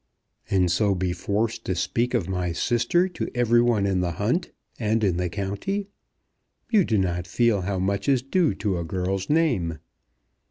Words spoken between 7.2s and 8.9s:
feel how much is due to a